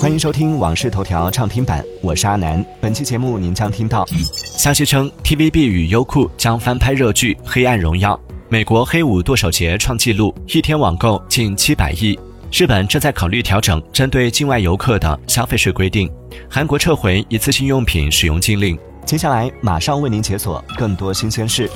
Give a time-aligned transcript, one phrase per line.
[0.00, 2.64] 欢迎收听《往事头条》畅听版，我是阿南。
[2.80, 4.06] 本期节目您将听到：
[4.42, 8.16] 消息称，TVB 与优酷将翻拍热剧《黑暗荣耀》；
[8.48, 12.18] 美国黑五剁手节创纪录，一天网购近七百亿；
[12.50, 16.08] 日本正在考虑调整针对境外游客的消费税规定；
[16.48, 18.78] 韩国撤回一次性用品使用禁令。
[19.04, 21.70] 接下来马上为您解锁更多新鲜事。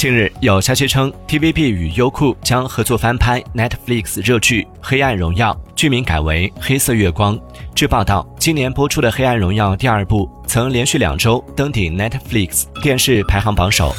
[0.00, 7.36] 近日有消息称，TVB 与优酷将合作翻拍 Netflix 热剧《黑暗荣耀》，剧名改为《黑色月光》。
[7.74, 13.94] 据报道，今年播出的《黑暗荣耀》第二部曾连续两周登顶 Netflix 电视排行榜首。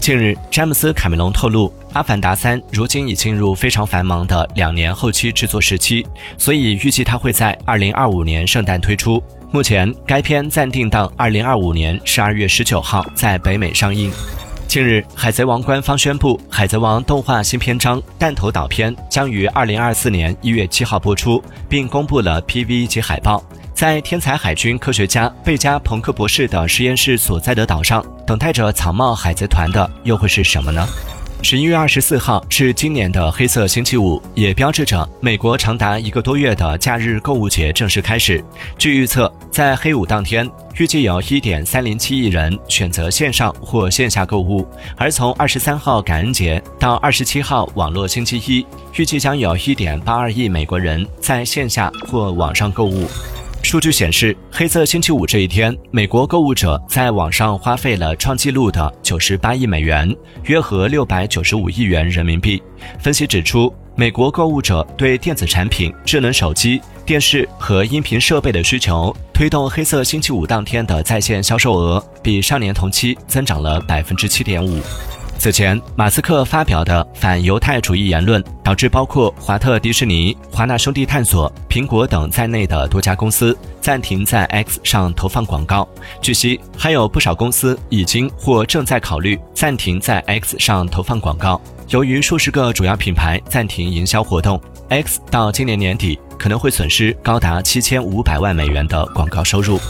[0.00, 6.06] 近日，詹姆斯·卡梅隆透露，《阿凡达三》如今已进入非常繁忙的两年后期制作时期，
[6.38, 9.22] 所以预计它会在2025年圣诞推出。
[9.50, 14.10] 目前，该片暂定档2025年12月19号在北美上映。
[14.72, 23.44] 近日，《海贼王》官方宣布，《海贼王》动画新篇章《弹头岛篇》将于二零二四年一月七号播出，并公布了 PV 及海报。
[23.74, 30.88] 在天才海军科学家贝加·朋克博士的实验室所在的岛上，等待着草帽海贼团的又会是什么呢？
[31.44, 38.42] 十一月二十四号是今年的黑色星期五，也标志着美国长达一个多月的假日购物节正式开始。
[38.78, 44.64] 据预测，在黑五当天，预计有一点三零七亿人选择线上或线下购物；
[44.96, 48.64] 而从二十三号感恩节到二十七号网络星期一，
[48.96, 53.08] 预计将有一点八二亿美国人在线下或网上购物。
[53.72, 62.62] 数据显示，黑色星期五这一天，美国购物者在网上花费了创纪录的九十八亿美元，约合六百九十五亿元人民币。
[62.98, 74.82] 分析指出，美国购物者对电子产品、智能手机、电视和音频设备的需求，推动黑色星期五当天的在线销售额比上年同期增长了百分之七点五。
[75.38, 85.88] 此前，马斯克发表的反犹太主义言论，导致包括华特迪士尼、华纳兄弟探索、苹果等在内的多家公司暂停在 X 上投放广告。
[86.20, 91.60] 据悉，还有不少公司已经或正在考虑暂停在 X 上投放广告。
[91.88, 99.80] 由于数十个主要品牌暂停营销活动，X 到今年年底可能会损失高达七千五百万美元的广告收入。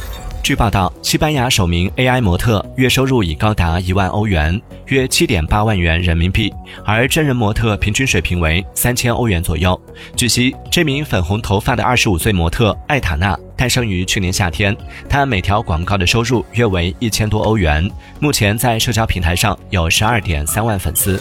[0.43, 6.53] 据报道，西班牙首名 AI 模特月收入已高达一万欧元，约七点八万元人民币，
[6.85, 9.81] 而真人模特平均水平为三千欧元左右。
[10.17, 14.77] 据悉，这名粉红头发的二十五岁模特艾塔娜诞生于去年夏天，
[15.09, 17.89] 她每条广告的收入约为一千多欧元，
[18.19, 21.21] 目前在社交平台上有十二点三万粉丝。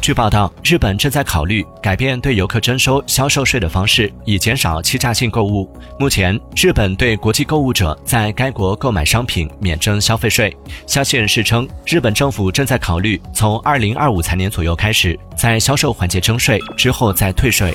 [0.00, 5.70] 据报道，日本正在考虑改变对游客征收销售税的方式，以减少欺诈性购物。
[5.98, 10.56] 目前，日本对国际购物者在该国购买商品免征消费税。
[10.86, 17.74] 消息人士称，日本政府正在考虑从二零二五财年左右开始，在销售环节征税，之后再退税。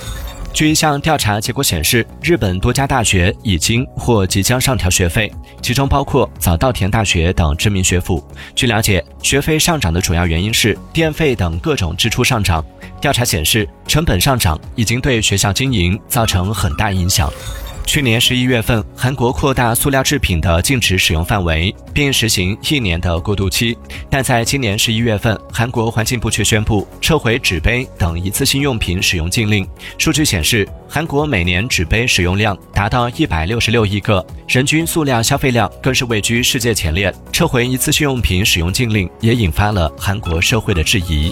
[0.56, 5.30] 据一项调查结果显示，日本多家大学已经或即将上调学费，
[5.62, 8.26] 其中包括早稻田大学等知名学府。
[8.56, 12.64] 据了解，学费上涨的主要原因是电费等各种支出上涨。
[13.02, 17.30] 调查显示，成本上涨已经对学校经营造成很大影响。
[17.86, 23.78] 去年十一月份，韩国扩大塑料制品的禁止使用范围，并实行一年的过渡期。
[24.10, 29.66] 但在今年十一月份，韩国环境部却宣布撤回纸杯等一次性用品使用禁令。
[29.98, 37.14] 数据显示，韩国每年纸杯使用量达到一百六十六亿个，人均塑料消费量更是位居世界前列。
[37.32, 41.32] 撤回一次性用品使用禁令，也引发了韩国社会的质疑。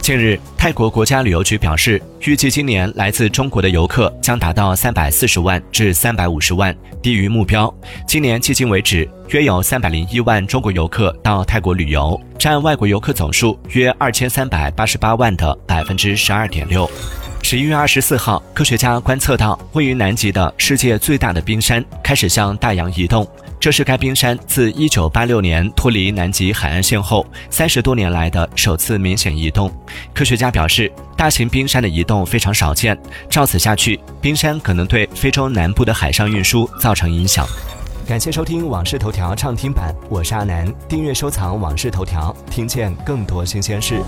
[0.00, 7.72] 近日，泰国国家旅游局表示，预计今年来自中国的游客将达到三百四十万至三百五十万，低于目标。
[8.08, 16.90] 今年迄今为止，约有三百零一万中国游客到泰国旅游，占外国游客总数约二千三百八十八万的百分之十二点六。
[17.42, 23.28] 十一月二十四号，科学家观测到位于南极的世界最大的冰山开始向大洋移动。
[23.60, 29.70] 这是该冰山自1986年脱离南极海岸线后三十多年来的首次明显移动。
[30.14, 32.98] 科学家表示，大型冰山的移动非常少见，
[33.28, 37.46] 照此下去，冰山可能对非洲南部的海上运输造成影响。
[38.08, 44.00] 感谢收听《往事头条》畅听版，我是阿南，订阅收藏《往事头条》，听见更多新鲜事。